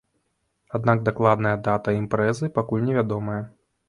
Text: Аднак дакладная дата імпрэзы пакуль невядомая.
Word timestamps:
Аднак 0.77 1.03
дакладная 1.09 1.51
дата 1.67 1.93
імпрэзы 1.99 2.49
пакуль 2.57 2.87
невядомая. 2.89 3.37